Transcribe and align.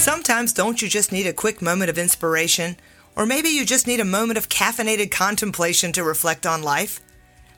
Sometimes 0.00 0.54
don't 0.54 0.80
you 0.80 0.88
just 0.88 1.12
need 1.12 1.26
a 1.26 1.32
quick 1.34 1.60
moment 1.60 1.90
of 1.90 1.98
inspiration? 1.98 2.78
Or 3.14 3.26
maybe 3.26 3.50
you 3.50 3.66
just 3.66 3.86
need 3.86 4.00
a 4.00 4.04
moment 4.06 4.38
of 4.38 4.48
caffeinated 4.48 5.10
contemplation 5.10 5.92
to 5.92 6.02
reflect 6.02 6.46
on 6.46 6.62
life? 6.62 7.00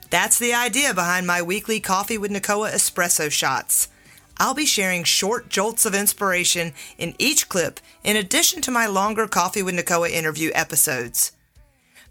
That's 0.09 0.39
the 0.39 0.53
idea 0.53 0.93
behind 0.93 1.25
my 1.25 1.41
weekly 1.41 1.79
Coffee 1.79 2.17
with 2.17 2.31
Nicoa 2.31 2.69
espresso 2.69 3.31
shots. 3.31 3.87
I'll 4.39 4.53
be 4.53 4.65
sharing 4.65 5.05
short 5.05 5.47
jolts 5.47 5.85
of 5.85 5.95
inspiration 5.95 6.73
in 6.97 7.15
each 7.17 7.47
clip 7.47 7.79
in 8.03 8.17
addition 8.17 8.61
to 8.63 8.71
my 8.71 8.87
longer 8.87 9.25
Coffee 9.25 9.63
with 9.63 9.75
Nicoa 9.75 10.09
interview 10.09 10.51
episodes. 10.53 11.31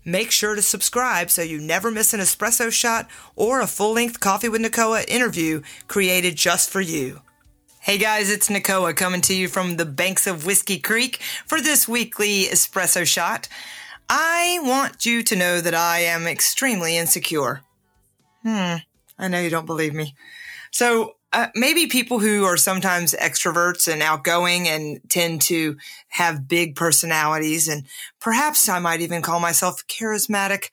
Make 0.03 0.30
sure 0.30 0.55
to 0.55 0.62
subscribe 0.62 1.29
so 1.29 1.43
you 1.43 1.61
never 1.61 1.91
miss 1.91 2.14
an 2.14 2.21
espresso 2.21 2.73
shot 2.73 3.07
or 3.37 3.61
a 3.61 3.67
full 3.67 3.93
length 3.93 4.19
Coffee 4.21 4.49
with 4.49 4.62
Nicoa 4.62 5.03
interview 5.09 5.61
created 5.89 6.37
just 6.37 6.71
for 6.71 6.80
you. 6.80 7.21
Hey 7.85 7.99
guys, 7.99 8.30
it's 8.30 8.49
Nicoa 8.49 8.95
coming 8.95 9.23
to 9.23 9.35
you 9.35 9.49
from 9.49 9.77
the 9.77 9.85
banks 9.85 10.29
of 10.29 10.46
Whiskey 10.46 10.79
Creek 10.79 11.17
for 11.45 11.61
this 11.61 11.89
weekly 11.89 12.45
espresso 12.45 13.05
shot. 13.05 13.49
I 14.08 14.61
want 14.63 15.05
you 15.05 15.25
to 15.25 15.35
know 15.35 15.61
that 15.61 15.75
I 15.75 15.99
am 15.99 16.29
extremely 16.29 16.96
insecure. 16.96 17.63
Hmm, 18.45 18.77
I 19.18 19.27
know 19.27 19.41
you 19.41 19.50
don't 19.50 19.67
believe 19.67 19.95
me. 19.95 20.14
So, 20.71 21.17
uh, 21.32 21.46
maybe 21.54 21.86
people 21.86 22.18
who 22.18 22.45
are 22.45 22.59
sometimes 22.59 23.14
extroverts 23.14 23.91
and 23.91 24.03
outgoing 24.03 24.68
and 24.68 25.00
tend 25.09 25.41
to 25.41 25.77
have 26.08 26.46
big 26.46 26.77
personalities 26.77 27.68
and 27.68 27.86
perhaps 28.21 28.68
I 28.68 28.79
might 28.79 29.00
even 29.00 29.22
call 29.22 29.41
myself 29.41 29.82
charismatic. 29.89 30.67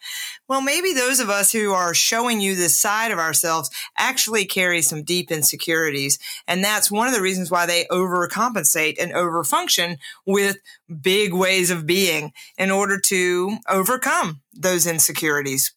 Well, 0.50 0.62
maybe 0.62 0.94
those 0.94 1.22
of 1.22 1.30
us 1.30 1.52
who 1.52 1.72
are 1.72 1.94
showing 1.94 2.42
you 2.42 2.56
this 2.56 2.78
side 2.78 3.12
of 3.12 3.20
ourselves 3.20 3.70
actually 3.98 4.46
carry 4.46 4.82
some 4.82 5.04
deep 5.04 5.32
insecurities. 5.32 6.20
And 6.48 6.64
that's 6.64 6.92
one 6.92 7.08
of 7.08 7.14
the 7.14 7.22
reasons 7.22 7.50
why 7.50 7.66
they 7.66 7.86
overcompensate 7.90 8.98
and 9.00 9.14
overfunction 9.14 9.98
with 10.26 10.58
big 11.02 11.34
ways 11.34 11.72
of 11.72 11.86
being 11.86 12.34
in 12.58 12.70
order 12.70 13.00
to 13.06 13.58
overcome 13.70 14.42
those 14.54 14.86
insecurities. 14.86 15.74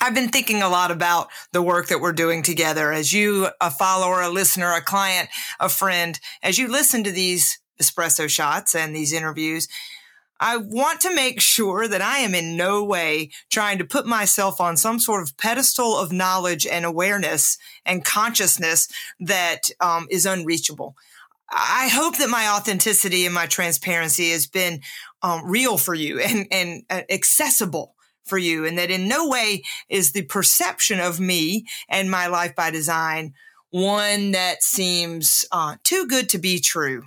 I've 0.00 0.14
been 0.14 0.28
thinking 0.28 0.62
a 0.62 0.68
lot 0.68 0.90
about 0.90 1.28
the 1.52 1.62
work 1.62 1.88
that 1.88 2.00
we're 2.00 2.12
doing 2.12 2.42
together 2.42 2.92
as 2.92 3.12
you, 3.12 3.48
a 3.60 3.70
follower, 3.70 4.22
a 4.22 4.28
listener, 4.28 4.72
a 4.72 4.80
client, 4.80 5.28
a 5.58 5.68
friend, 5.68 6.18
as 6.42 6.56
you 6.58 6.68
listen 6.68 7.02
to 7.04 7.10
these 7.10 7.58
espresso 7.80 8.28
shots 8.28 8.74
and 8.74 8.94
these 8.94 9.12
interviews. 9.12 9.66
I 10.40 10.56
want 10.56 11.00
to 11.00 11.14
make 11.14 11.40
sure 11.40 11.88
that 11.88 12.00
I 12.00 12.18
am 12.18 12.32
in 12.32 12.56
no 12.56 12.84
way 12.84 13.30
trying 13.50 13.78
to 13.78 13.84
put 13.84 14.06
myself 14.06 14.60
on 14.60 14.76
some 14.76 15.00
sort 15.00 15.22
of 15.22 15.36
pedestal 15.36 15.96
of 15.98 16.12
knowledge 16.12 16.64
and 16.64 16.84
awareness 16.84 17.58
and 17.84 18.04
consciousness 18.04 18.88
that 19.18 19.70
um, 19.80 20.06
is 20.10 20.26
unreachable. 20.26 20.96
I 21.50 21.88
hope 21.92 22.18
that 22.18 22.30
my 22.30 22.48
authenticity 22.50 23.26
and 23.26 23.34
my 23.34 23.46
transparency 23.46 24.30
has 24.30 24.46
been 24.46 24.82
um, 25.22 25.50
real 25.50 25.76
for 25.76 25.94
you 25.94 26.20
and, 26.20 26.46
and 26.52 26.84
uh, 26.88 27.02
accessible 27.10 27.96
for 28.28 28.38
you 28.38 28.64
and 28.64 28.78
that 28.78 28.90
in 28.90 29.08
no 29.08 29.28
way 29.28 29.62
is 29.88 30.12
the 30.12 30.22
perception 30.22 31.00
of 31.00 31.18
me 31.20 31.64
and 31.88 32.10
my 32.10 32.26
life 32.26 32.54
by 32.54 32.70
design 32.70 33.34
one 33.70 34.32
that 34.32 34.62
seems 34.62 35.44
uh, 35.52 35.76
too 35.84 36.06
good 36.06 36.28
to 36.30 36.38
be 36.38 36.60
true. 36.60 37.04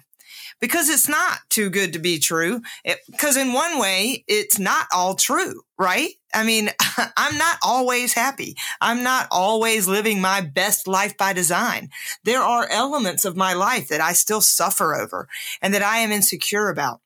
Because 0.59 0.89
it's 0.89 1.09
not 1.09 1.39
too 1.49 1.71
good 1.71 1.93
to 1.93 1.99
be 1.99 2.19
true 2.19 2.61
because 3.09 3.35
in 3.35 3.51
one 3.51 3.79
way 3.79 4.23
it's 4.27 4.59
not 4.59 4.85
all 4.93 5.15
true 5.15 5.61
right? 5.79 6.11
I 6.35 6.43
mean 6.43 6.69
i'm 7.17 7.35
not 7.39 7.57
always 7.63 8.13
happy. 8.13 8.55
I'm 8.79 9.01
not 9.01 9.27
always 9.31 9.87
living 9.87 10.21
my 10.21 10.41
best 10.41 10.87
life 10.87 11.17
by 11.17 11.33
design. 11.33 11.89
There 12.23 12.43
are 12.43 12.69
elements 12.69 13.25
of 13.25 13.35
my 13.35 13.53
life 13.53 13.87
that 13.87 14.01
i 14.01 14.13
still 14.13 14.41
suffer 14.41 14.93
over 14.93 15.27
and 15.63 15.73
that 15.73 15.81
i 15.81 15.97
am 15.97 16.11
insecure 16.11 16.69
about 16.69 17.01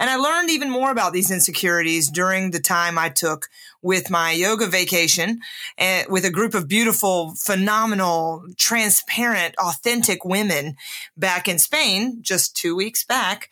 and 0.00 0.08
I 0.08 0.16
learned 0.16 0.48
even 0.48 0.70
more 0.70 0.90
about 0.90 1.12
these 1.12 1.30
insecurities 1.30 2.10
during 2.10 2.50
the 2.50 2.58
time 2.58 2.98
I 2.98 3.10
took 3.10 3.50
with 3.82 4.08
my 4.08 4.32
yoga 4.32 4.66
vacation 4.66 5.40
and 5.76 6.08
with 6.08 6.24
a 6.24 6.30
group 6.30 6.54
of 6.54 6.66
beautiful, 6.66 7.34
phenomenal, 7.36 8.42
transparent, 8.56 9.54
authentic 9.58 10.24
women 10.24 10.76
back 11.18 11.46
in 11.48 11.58
Spain 11.58 12.22
just 12.22 12.56
two 12.56 12.74
weeks 12.74 13.04
back. 13.04 13.50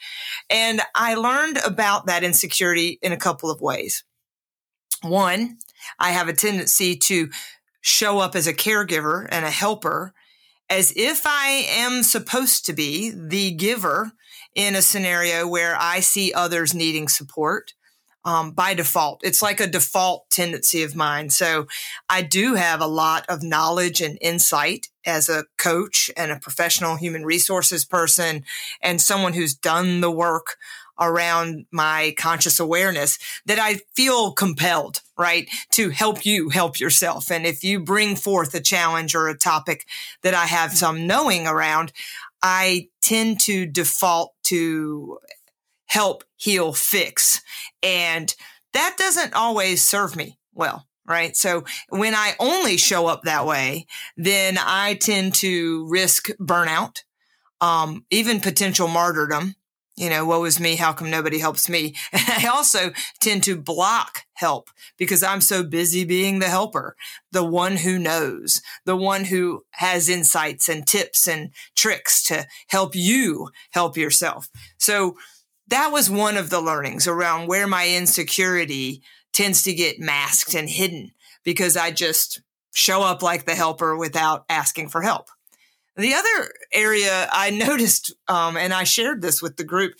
And 0.48 0.80
I 0.94 1.14
learned 1.14 1.58
about 1.66 2.06
that 2.06 2.24
insecurity 2.24 2.98
in 3.02 3.12
a 3.12 3.18
couple 3.18 3.50
of 3.50 3.60
ways. 3.60 4.02
One, 5.02 5.58
I 5.98 6.12
have 6.12 6.28
a 6.28 6.32
tendency 6.32 6.96
to 6.96 7.28
show 7.82 8.20
up 8.20 8.34
as 8.34 8.46
a 8.46 8.54
caregiver 8.54 9.28
and 9.30 9.44
a 9.44 9.50
helper 9.50 10.14
as 10.70 10.92
if 10.96 11.26
I 11.26 11.66
am 11.68 12.02
supposed 12.02 12.66
to 12.66 12.72
be 12.72 13.10
the 13.14 13.50
giver 13.52 14.12
in 14.58 14.74
a 14.74 14.82
scenario 14.82 15.46
where 15.46 15.76
I 15.78 16.00
see 16.00 16.32
others 16.34 16.74
needing 16.74 17.08
support. 17.08 17.72
Um, 18.24 18.50
by 18.50 18.74
default. 18.74 19.20
It's 19.24 19.40
like 19.40 19.58
a 19.58 19.66
default 19.66 20.28
tendency 20.28 20.82
of 20.82 20.94
mine. 20.94 21.30
So 21.30 21.66
I 22.10 22.20
do 22.20 22.56
have 22.56 22.82
a 22.82 22.86
lot 22.86 23.24
of 23.26 23.44
knowledge 23.44 24.02
and 24.02 24.18
insight 24.20 24.88
as 25.06 25.30
a 25.30 25.44
coach 25.56 26.10
and 26.14 26.30
a 26.30 26.38
professional 26.38 26.96
human 26.96 27.24
resources 27.24 27.86
person 27.86 28.44
and 28.82 29.00
someone 29.00 29.32
who's 29.32 29.54
done 29.54 30.02
the 30.02 30.10
work 30.10 30.56
around 31.00 31.66
my 31.70 32.12
conscious 32.18 32.58
awareness 32.58 33.18
that 33.46 33.58
I 33.58 33.80
feel 33.94 34.32
compelled, 34.32 35.00
right, 35.16 35.48
to 35.70 35.90
help 35.90 36.26
you 36.26 36.50
help 36.50 36.80
yourself. 36.80 37.30
And 37.30 37.46
if 37.46 37.62
you 37.62 37.80
bring 37.80 38.16
forth 38.16 38.54
a 38.54 38.60
challenge 38.60 39.14
or 39.14 39.28
a 39.28 39.38
topic 39.38 39.86
that 40.22 40.34
I 40.34 40.46
have 40.46 40.76
some 40.76 41.06
knowing 41.06 41.46
around, 41.46 41.92
I 42.42 42.88
tend 43.02 43.40
to 43.40 43.66
default 43.66 44.34
to 44.44 45.18
help, 45.86 46.24
heal, 46.36 46.72
fix. 46.72 47.42
And 47.82 48.34
that 48.72 48.96
doesn't 48.98 49.34
always 49.34 49.82
serve 49.82 50.16
me 50.16 50.38
well. 50.54 50.86
Right. 51.06 51.34
So 51.34 51.64
when 51.88 52.14
I 52.14 52.34
only 52.38 52.76
show 52.76 53.06
up 53.06 53.22
that 53.22 53.46
way, 53.46 53.86
then 54.18 54.58
I 54.58 54.92
tend 54.94 55.34
to 55.36 55.88
risk 55.88 56.28
burnout, 56.38 56.98
um, 57.62 58.04
even 58.10 58.40
potential 58.40 58.88
martyrdom 58.88 59.54
you 59.98 60.08
know, 60.08 60.24
woe 60.24 60.44
is 60.44 60.60
me. 60.60 60.76
How 60.76 60.92
come 60.92 61.10
nobody 61.10 61.38
helps 61.38 61.68
me? 61.68 61.94
And 62.12 62.46
I 62.46 62.48
also 62.48 62.92
tend 63.20 63.42
to 63.44 63.56
block 63.56 64.24
help 64.34 64.70
because 64.96 65.22
I'm 65.22 65.40
so 65.40 65.62
busy 65.62 66.04
being 66.04 66.38
the 66.38 66.48
helper, 66.48 66.96
the 67.32 67.44
one 67.44 67.76
who 67.76 67.98
knows, 67.98 68.62
the 68.84 68.96
one 68.96 69.24
who 69.24 69.64
has 69.72 70.08
insights 70.08 70.68
and 70.68 70.86
tips 70.86 71.26
and 71.26 71.50
tricks 71.76 72.22
to 72.24 72.46
help 72.68 72.94
you 72.94 73.48
help 73.70 73.96
yourself. 73.96 74.48
So 74.78 75.16
that 75.68 75.92
was 75.92 76.10
one 76.10 76.36
of 76.36 76.50
the 76.50 76.60
learnings 76.60 77.06
around 77.06 77.46
where 77.48 77.66
my 77.66 77.88
insecurity 77.88 79.02
tends 79.32 79.62
to 79.64 79.74
get 79.74 80.00
masked 80.00 80.54
and 80.54 80.68
hidden 80.68 81.12
because 81.44 81.76
I 81.76 81.90
just 81.90 82.40
show 82.72 83.02
up 83.02 83.22
like 83.22 83.44
the 83.44 83.54
helper 83.54 83.96
without 83.96 84.44
asking 84.48 84.88
for 84.88 85.02
help. 85.02 85.28
The 85.98 86.14
other 86.14 86.52
area 86.72 87.28
I 87.30 87.50
noticed, 87.68 88.14
um, 88.28 88.56
and 88.56 88.72
I 88.72 88.84
shared 88.84 89.20
this 89.20 89.42
with 89.42 89.56
the 89.56 89.64
group, 89.64 89.94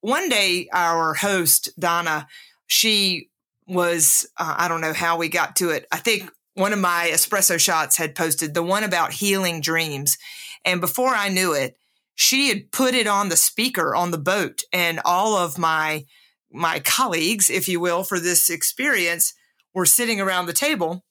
one 0.00 0.28
day 0.30 0.68
our 0.72 1.12
host, 1.12 1.68
Donna, 1.78 2.26
she 2.66 3.28
was, 3.66 4.26
uh, 4.38 4.54
I 4.56 4.68
don't 4.68 4.80
know 4.80 4.94
how 4.94 5.18
we 5.18 5.28
got 5.28 5.56
to 5.56 5.70
it. 5.70 5.86
I 5.92 5.98
think 5.98 6.30
one 6.54 6.72
of 6.72 6.78
my 6.78 7.10
espresso 7.12 7.58
shots 7.58 7.96
had 7.96 8.14
posted 8.14 8.54
the 8.54 8.62
one 8.62 8.84
about 8.84 9.12
healing 9.12 9.60
dreams. 9.60 10.16
And 10.64 10.80
before 10.80 11.14
I 11.14 11.28
knew 11.28 11.52
it, 11.52 11.76
she 12.14 12.48
had 12.48 12.70
put 12.70 12.94
it 12.94 13.06
on 13.06 13.28
the 13.28 13.36
speaker 13.36 13.94
on 13.94 14.10
the 14.10 14.18
boat 14.18 14.62
and 14.72 15.00
all 15.04 15.36
of 15.36 15.58
my 15.58 16.04
my 16.52 16.80
colleagues 16.80 17.48
if 17.48 17.68
you 17.68 17.78
will 17.78 18.02
for 18.02 18.18
this 18.18 18.50
experience 18.50 19.32
were 19.72 19.86
sitting 19.86 20.20
around 20.20 20.46
the 20.46 20.52
table 20.52 21.04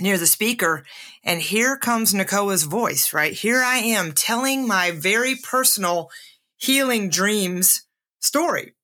near 0.00 0.18
the 0.18 0.26
speaker. 0.26 0.84
And 1.24 1.40
here 1.40 1.76
comes 1.76 2.14
Nicoa's 2.14 2.64
voice, 2.64 3.12
right? 3.12 3.32
Here 3.32 3.62
I 3.62 3.78
am 3.78 4.12
telling 4.12 4.66
my 4.66 4.90
very 4.92 5.36
personal 5.36 6.10
healing 6.56 7.10
dreams 7.10 7.82
story. 8.20 8.74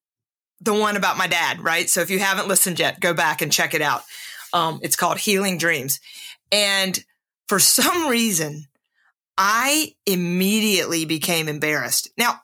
The 0.60 0.74
one 0.74 0.96
about 0.96 1.18
my 1.18 1.26
dad, 1.26 1.60
right? 1.60 1.90
So 1.90 2.00
if 2.00 2.10
you 2.10 2.18
haven't 2.18 2.48
listened 2.48 2.78
yet, 2.78 3.00
go 3.00 3.12
back 3.12 3.42
and 3.42 3.52
check 3.52 3.74
it 3.74 3.82
out. 3.82 4.02
Um, 4.52 4.80
it's 4.82 4.96
called 4.96 5.18
Healing 5.18 5.58
Dreams. 5.58 6.00
And 6.52 7.02
for 7.48 7.58
some 7.58 8.08
reason, 8.08 8.66
I 9.36 9.94
immediately 10.06 11.04
became 11.04 11.48
embarrassed. 11.48 12.08
Now, 12.16 12.40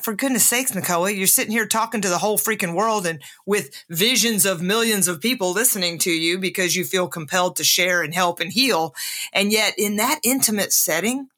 for 0.00 0.14
goodness 0.14 0.46
sakes, 0.46 0.74
Nicoa, 0.74 1.12
you're 1.12 1.26
sitting 1.26 1.52
here 1.52 1.66
talking 1.66 2.00
to 2.00 2.08
the 2.08 2.18
whole 2.18 2.38
freaking 2.38 2.74
world 2.74 3.06
and 3.06 3.22
with 3.44 3.84
visions 3.88 4.44
of 4.44 4.60
millions 4.60 5.06
of 5.06 5.20
people 5.20 5.52
listening 5.52 5.98
to 5.98 6.10
you 6.10 6.38
because 6.38 6.74
you 6.74 6.84
feel 6.84 7.06
compelled 7.06 7.56
to 7.56 7.64
share 7.64 8.02
and 8.02 8.14
help 8.14 8.40
and 8.40 8.52
heal. 8.52 8.94
And 9.32 9.52
yet 9.52 9.74
in 9.78 9.96
that 9.96 10.20
intimate 10.24 10.72
setting, 10.72 11.28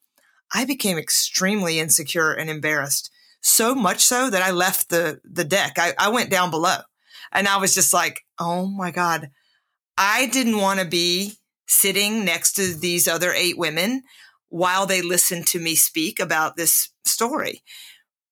I 0.53 0.65
became 0.65 0.97
extremely 0.97 1.79
insecure 1.79 2.31
and 2.31 2.49
embarrassed. 2.49 3.11
So 3.41 3.75
much 3.75 3.99
so 4.01 4.29
that 4.29 4.41
I 4.41 4.51
left 4.51 4.89
the, 4.89 5.21
the 5.23 5.43
deck. 5.45 5.73
I, 5.77 5.93
I 5.97 6.09
went 6.09 6.31
down 6.31 6.49
below 6.49 6.77
and 7.31 7.47
I 7.47 7.57
was 7.57 7.75
just 7.75 7.93
like, 7.93 8.25
Oh 8.39 8.65
my 8.65 8.89
God. 8.89 9.29
I 9.97 10.27
didn't 10.27 10.57
want 10.57 10.79
to 10.79 10.85
be 10.85 11.33
sitting 11.67 12.25
next 12.25 12.53
to 12.53 12.73
these 12.73 13.07
other 13.07 13.31
eight 13.31 13.57
women 13.57 14.03
while 14.47 14.87
they 14.87 15.03
listened 15.03 15.45
to 15.47 15.59
me 15.59 15.75
speak 15.75 16.19
about 16.19 16.55
this 16.55 16.89
story 17.05 17.61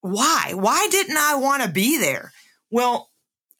why? 0.02 0.52
Why 0.54 0.88
didn't 0.90 1.18
I 1.18 1.36
want 1.36 1.64
to 1.64 1.70
be 1.70 1.98
there? 1.98 2.32
Well, 2.72 3.10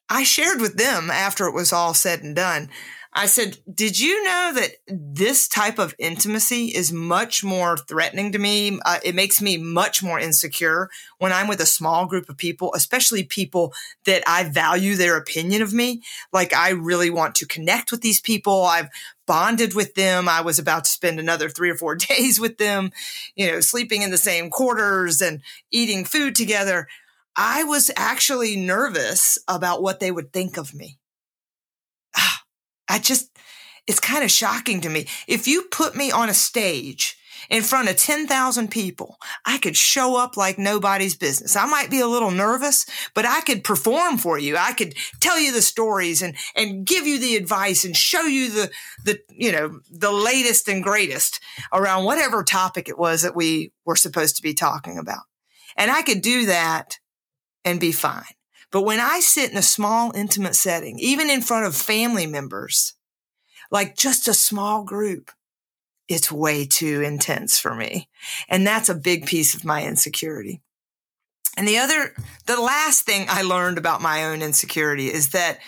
I 0.10 0.24
shared 0.24 0.62
with 0.62 0.78
them 0.78 1.10
after 1.12 1.48
it 1.48 1.54
was 1.54 1.74
all 1.74 1.94
said 1.94 2.24
and 2.24 2.36
done. 2.36 2.70
I 3.18 3.26
said, 3.26 3.58
Did 3.74 4.00
you 4.00 4.24
know 4.24 4.52
that 4.54 4.76
this 4.88 5.48
type 5.48 5.80
of 5.80 5.96
intimacy 5.98 6.68
is 6.68 6.94
much 6.94 7.44
more 7.44 7.76
threatening 7.76 8.32
to 8.34 8.38
me? 8.38 8.80
Uh, 8.86 9.00
it 9.04 9.16
makes 9.16 9.42
me 9.42 9.58
much 9.58 10.04
more 10.04 10.20
insecure 10.20 10.92
when 11.18 11.34
I'm 11.34 11.48
with 11.48 11.60
a 11.60 11.66
small 11.66 12.06
group 12.06 12.30
of 12.30 12.38
people, 12.38 12.72
especially 12.76 13.24
people 13.24 13.74
that 14.06 14.22
I 14.28 14.44
value 14.44 14.96
their 14.96 15.18
opinion 15.18 15.64
of 15.64 15.74
me. 15.74 16.04
Like, 16.32 16.54
I 16.54 16.70
really 16.70 17.10
want 17.10 17.34
to 17.36 17.48
connect 17.48 17.92
with 17.92 18.02
these 18.02 18.22
people. 18.22 18.66
I've 18.66 18.90
bonded 19.26 19.74
with 19.74 19.96
them. 19.96 20.30
I 20.30 20.42
was 20.42 20.60
about 20.60 20.84
to 20.84 20.92
spend 20.92 21.20
another 21.20 21.50
three 21.50 21.72
or 21.72 21.76
four 21.76 21.96
days 22.10 22.40
with 22.40 22.60
them, 22.60 22.92
you 23.36 23.48
know, 23.48 23.62
sleeping 23.62 24.04
in 24.04 24.12
the 24.12 24.18
same 24.20 24.52
quarters 24.52 25.24
and 25.24 25.42
eating 25.72 26.06
food 26.06 26.36
together. 26.36 26.88
I 27.36 27.64
was 27.64 27.90
actually 27.96 28.56
nervous 28.58 29.40
about 29.48 29.82
what 29.82 30.00
they 30.00 30.12
would 30.12 30.32
think 30.32 30.58
of 30.58 30.76
me. 30.76 31.00
I 32.98 33.00
just, 33.00 33.30
it's 33.86 34.00
kind 34.00 34.24
of 34.24 34.32
shocking 34.32 34.82
to 34.82 34.90
me. 34.90 35.06
If 35.28 35.48
you 35.48 35.68
put 35.70 35.96
me 35.96 36.12
on 36.12 36.30
a 36.30 36.34
stage 36.34 37.16
in 37.48 37.62
front 37.62 37.90
of 37.90 37.96
10,000 37.96 38.72
people, 38.72 39.20
I 39.46 39.60
could 39.60 39.78
show 39.78 40.18
up 40.18 40.36
like 40.36 40.58
nobody's 40.58 41.16
business. 41.16 41.56
I 41.56 41.68
might 41.68 41.92
be 41.92 42.00
a 42.00 42.08
little 42.08 42.32
nervous, 42.32 42.88
but 43.14 43.24
I 43.24 43.42
could 43.42 43.64
perform 43.64 44.18
for 44.18 44.40
you. 44.40 44.58
I 44.58 44.74
could 44.74 44.96
tell 45.20 45.40
you 45.40 45.54
the 45.54 45.62
stories 45.62 46.24
and, 46.24 46.36
and 46.56 46.88
give 46.88 47.06
you 47.06 47.20
the 47.20 47.36
advice 47.36 47.86
and 47.86 47.96
show 47.96 48.24
you 48.24 48.50
the, 48.50 48.72
the, 49.06 49.20
you 49.30 49.52
know, 49.52 49.80
the 49.92 50.12
latest 50.12 50.68
and 50.68 50.84
greatest 50.84 51.40
around 51.72 52.06
whatever 52.06 52.44
topic 52.44 52.90
it 52.90 52.98
was 52.98 53.22
that 53.22 53.36
we 53.36 53.74
were 53.86 53.96
supposed 53.96 54.38
to 54.38 54.42
be 54.42 54.56
talking 54.56 54.98
about. 54.98 55.22
And 55.76 55.92
I 55.92 56.02
could 56.02 56.22
do 56.22 56.48
that 56.48 56.98
and 57.64 57.80
be 57.80 57.92
fine. 57.92 58.37
But 58.72 58.84
when 58.84 59.00
I 59.00 59.20
sit 59.20 59.52
in 59.52 59.58
a 59.58 59.62
small, 59.62 60.12
intimate 60.14 60.56
setting, 60.56 61.00
even 61.00 61.30
in 61.30 61.42
front 61.42 61.66
of 61.66 61.76
family 61.76 62.28
members, 62.28 62.96
like 63.72 63.96
just 63.96 64.28
a 64.28 64.34
small 64.34 64.84
group, 64.84 65.32
it's 66.08 66.32
way 66.32 66.66
too 66.66 67.02
intense 67.02 67.60
for 67.60 67.76
me. 67.76 68.10
And 68.48 68.66
that's 68.66 68.90
a 68.90 68.96
big 68.96 69.26
piece 69.26 69.54
of 69.54 69.66
my 69.66 69.86
insecurity. 69.86 70.62
And 71.58 71.68
the 71.68 71.80
other, 71.80 72.14
the 72.46 72.62
last 72.62 73.06
thing 73.06 73.26
I 73.30 73.42
learned 73.42 73.78
about 73.78 74.02
my 74.02 74.26
own 74.26 74.42
insecurity 74.42 75.08
is 75.08 75.32
that 75.32 75.60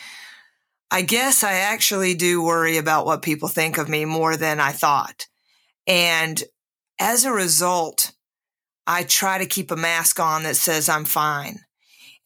I 0.92 1.01
guess 1.01 1.44
I 1.44 1.54
actually 1.54 2.16
do 2.16 2.42
worry 2.42 2.78
about 2.78 3.06
what 3.06 3.22
people 3.22 3.48
think 3.48 3.78
of 3.78 3.90
me 3.90 4.06
more 4.06 4.38
than 4.38 4.60
I 4.60 4.72
thought. 4.72 5.28
And 5.88 6.42
as 7.00 7.25
a 7.25 7.31
result, 7.31 8.12
I 8.86 9.04
try 9.04 9.38
to 9.40 9.46
keep 9.46 9.72
a 9.72 9.75
mask 9.75 10.19
on 10.19 10.44
that 10.44 10.56
says 10.56 10.90
I'm 10.90 11.06
fine. 11.06 11.60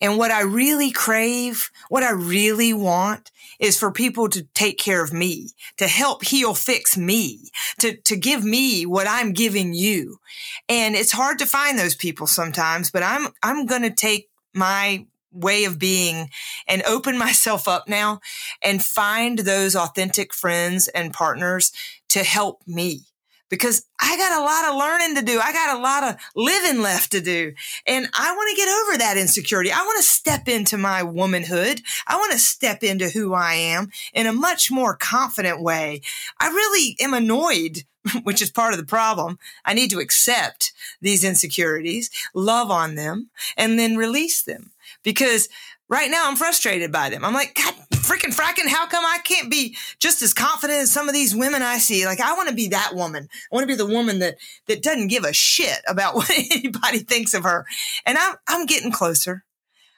And 0.04 0.18
what 0.18 0.32
I 0.32 0.42
really 0.42 0.92
crave, 0.92 1.72
what 1.88 2.04
I 2.04 2.12
really 2.12 2.74
want 2.74 3.32
is 3.58 3.80
for 3.80 3.90
people 3.90 4.28
to 4.28 4.44
take 4.54 4.78
care 4.78 5.02
of 5.02 5.14
me, 5.14 5.52
to 5.78 5.88
help 5.88 6.26
heal, 6.26 6.54
fix 6.54 6.98
me, 6.98 7.52
to, 7.80 7.96
to 7.96 8.18
give 8.18 8.44
me 8.44 8.86
what 8.86 9.08
I'm 9.08 9.32
giving 9.32 9.74
you. 9.74 10.20
And 10.68 10.94
it's 10.96 11.14
hard 11.14 11.40
to 11.40 11.46
find 11.46 11.80
those 11.80 11.96
people 11.96 12.28
sometimes, 12.28 12.92
but 12.92 13.02
I'm, 13.02 13.30
I'm 13.42 13.66
going 13.66 13.84
to 13.84 13.90
take 13.90 14.30
my 14.54 15.06
way 15.32 15.64
of 15.64 15.80
being 15.80 16.30
and 16.68 16.84
open 16.84 17.18
myself 17.28 17.70
up 17.70 17.88
now 17.88 18.20
and 18.62 18.84
find 18.84 19.40
those 19.40 19.74
authentic 19.74 20.34
friends 20.34 20.90
and 20.90 21.14
partners 21.14 21.72
to 22.10 22.26
help 22.26 22.62
me 22.68 23.04
because 23.50 23.86
I 24.01 24.18
got 24.18 24.40
a 24.40 24.44
lot 24.44 24.66
of 24.66 24.78
learning 24.78 25.16
to 25.16 25.22
do. 25.22 25.40
I 25.40 25.54
got 25.54 25.78
a 25.78 25.81
lot 25.81 26.04
of 26.04 26.16
living 26.36 26.81
left 26.81 27.12
to 27.12 27.22
do. 27.22 27.54
And 27.86 28.07
I 28.13 28.36
want 28.36 28.50
to 28.50 28.56
get 28.56 28.69
over 28.69 28.98
that 28.98 29.18
insecurity. 29.18 29.72
I 29.72 29.81
want 29.81 29.98
to 29.98 30.04
step 30.04 30.48
into 30.48 30.78
my 30.78 31.04
womanhood. 31.04 31.81
I 32.07 32.16
want 32.18 32.31
to 32.34 32.40
step 32.40 32.84
into 32.84 33.10
who 33.10 33.34
I 33.34 33.54
am 33.54 33.92
in 34.13 34.28
a 34.28 34.34
much 34.34 34.72
more 34.72 34.95
confident 34.95 35.62
way. 35.62 36.01
I 36.40 36.48
really 36.48 36.95
am 37.00 37.13
annoyed 37.13 37.84
which 38.24 38.42
is 38.42 38.51
part 38.51 38.74
of 38.74 38.80
the 38.80 38.86
problem. 38.86 39.40
I 39.66 39.74
need 39.74 39.89
to 39.92 40.00
accept 40.00 40.74
these 41.01 41.24
insecurities, 41.24 42.10
love 42.34 42.69
on 42.69 42.96
them, 42.96 43.30
and 43.57 43.80
then 43.80 43.96
release 43.96 44.44
them 44.44 44.72
because 45.04 45.50
right 45.88 46.12
now 46.12 46.28
I'm 46.28 46.36
frustrated 46.36 46.92
by 46.92 47.10
them. 47.10 47.24
I'm 47.24 47.34
like, 47.34 47.56
God 47.56 47.93
freaking 48.04 48.36
fracking, 48.36 48.68
how 48.68 48.88
come 48.88 49.04
I 49.06 49.20
can't 49.24 49.50
be 49.50 49.76
just 50.00 50.22
as 50.22 50.34
confident 50.34 50.80
as 50.80 50.92
some 50.92 51.08
of 51.08 51.14
these 51.14 51.36
women 51.36 51.62
I 51.62 51.78
see? 51.78 52.06
Like, 52.06 52.20
I 52.20 52.34
want 52.34 52.50
to 52.50 52.56
be 52.56 52.70
that 52.70 52.96
woman. 52.96 53.28
I 53.32 53.56
want 53.56 53.64
to 53.64 53.68
be 53.68 53.76
the 53.76 53.86
woman 53.86 54.20
that, 54.20 54.36
that 54.68 54.84
doesn't 54.84 55.08
give 55.08 55.24
a 55.24 55.34
shit 55.34 55.80
about 55.88 56.16
what 56.16 56.30
anybody 56.30 57.00
thinks 57.00 57.34
of 57.34 57.44
her. 57.44 57.66
And 58.06 58.18
I'm, 58.18 58.36
I'm 58.48 58.66
getting 58.66 58.92
closer 58.92 59.44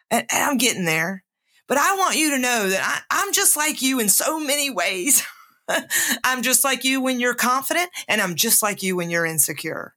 and, 0.09 0.25
and 0.31 0.43
I'm 0.43 0.57
getting 0.57 0.85
there. 0.85 1.23
But 1.67 1.79
I 1.79 1.95
want 1.95 2.15
you 2.15 2.31
to 2.31 2.37
know 2.37 2.69
that 2.69 3.03
I, 3.09 3.25
I'm 3.25 3.33
just 3.33 3.57
like 3.57 3.81
you 3.81 3.99
in 3.99 4.09
so 4.09 4.39
many 4.39 4.69
ways. 4.69 5.25
I'm 6.23 6.43
just 6.43 6.63
like 6.63 6.83
you 6.83 7.01
when 7.01 7.19
you're 7.19 7.33
confident 7.33 7.89
and 8.07 8.21
I'm 8.21 8.35
just 8.35 8.61
like 8.61 8.83
you 8.83 8.95
when 8.95 9.09
you're 9.09 9.25
insecure. 9.25 9.95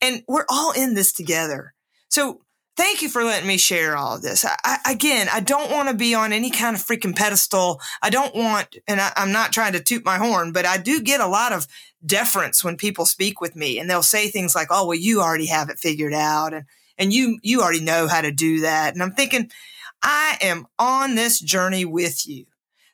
And 0.00 0.22
we're 0.26 0.46
all 0.48 0.72
in 0.72 0.94
this 0.94 1.12
together. 1.12 1.74
So 2.08 2.40
thank 2.76 3.02
you 3.02 3.08
for 3.08 3.24
letting 3.24 3.48
me 3.48 3.56
share 3.56 3.96
all 3.96 4.16
of 4.16 4.22
this. 4.22 4.44
I, 4.44 4.56
I, 4.64 4.92
again, 4.92 5.28
I 5.32 5.40
don't 5.40 5.70
want 5.70 5.88
to 5.88 5.94
be 5.94 6.14
on 6.14 6.32
any 6.32 6.50
kind 6.50 6.74
of 6.76 6.82
freaking 6.82 7.16
pedestal. 7.16 7.80
I 8.02 8.10
don't 8.10 8.34
want, 8.34 8.76
and 8.88 9.00
I, 9.00 9.12
I'm 9.16 9.32
not 9.32 9.52
trying 9.52 9.74
to 9.74 9.80
toot 9.80 10.04
my 10.04 10.18
horn, 10.18 10.52
but 10.52 10.66
I 10.66 10.78
do 10.78 11.00
get 11.00 11.20
a 11.20 11.26
lot 11.26 11.52
of 11.52 11.66
deference 12.04 12.64
when 12.64 12.76
people 12.76 13.06
speak 13.06 13.40
with 13.40 13.56
me 13.56 13.78
and 13.78 13.88
they'll 13.88 14.02
say 14.02 14.28
things 14.28 14.54
like, 14.54 14.68
Oh, 14.70 14.86
well, 14.86 14.98
you 14.98 15.20
already 15.20 15.46
have 15.46 15.70
it 15.70 15.78
figured 15.78 16.14
out. 16.14 16.52
And, 16.52 16.66
and 16.98 17.12
you, 17.12 17.38
you 17.42 17.62
already 17.62 17.80
know 17.80 18.08
how 18.08 18.20
to 18.20 18.32
do 18.32 18.60
that. 18.60 18.94
And 18.94 19.02
I'm 19.02 19.12
thinking, 19.12 19.50
I 20.02 20.36
am 20.40 20.66
on 20.78 21.14
this 21.14 21.40
journey 21.40 21.84
with 21.84 22.26
you. 22.26 22.46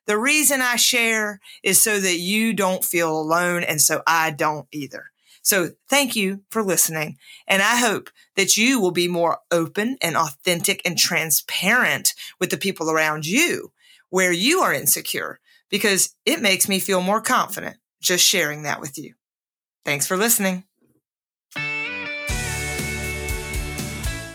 The 0.06 0.18
reason 0.18 0.60
I 0.60 0.76
share 0.76 1.40
is 1.62 1.82
so 1.82 1.98
that 2.00 2.18
you 2.18 2.52
don't 2.52 2.84
feel 2.84 3.18
alone. 3.18 3.62
And 3.62 3.80
so 3.80 4.02
I 4.06 4.30
don't 4.30 4.66
either. 4.72 5.09
So 5.42 5.70
thank 5.88 6.14
you 6.14 6.42
for 6.50 6.62
listening. 6.62 7.16
And 7.46 7.62
I 7.62 7.76
hope 7.76 8.10
that 8.36 8.56
you 8.56 8.80
will 8.80 8.90
be 8.90 9.08
more 9.08 9.38
open 9.50 9.96
and 10.02 10.16
authentic 10.16 10.82
and 10.84 10.98
transparent 10.98 12.14
with 12.38 12.50
the 12.50 12.56
people 12.56 12.90
around 12.90 13.26
you 13.26 13.72
where 14.10 14.32
you 14.32 14.60
are 14.60 14.74
insecure 14.74 15.40
because 15.70 16.14
it 16.26 16.42
makes 16.42 16.68
me 16.68 16.78
feel 16.78 17.00
more 17.00 17.20
confident 17.20 17.76
just 18.00 18.24
sharing 18.24 18.62
that 18.62 18.80
with 18.80 18.98
you. 18.98 19.14
Thanks 19.84 20.06
for 20.06 20.16
listening. 20.16 20.64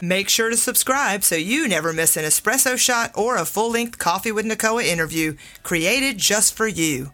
Make 0.02 0.30
sure 0.30 0.50
to 0.50 0.58
subscribe 0.58 1.24
so 1.24 1.36
you 1.36 1.68
never 1.68 1.92
miss 1.92 2.16
an 2.16 2.26
espresso 2.26 2.78
shot 2.78 3.12
or 3.16 3.38
a 3.38 3.46
full 3.46 3.72
length 3.72 3.98
Coffee 3.98 4.32
with 4.32 4.46
Nicoa 4.46 4.84
interview 4.84 5.36
created 5.64 6.18
just 6.18 6.54
for 6.54 6.68
you. 6.68 7.12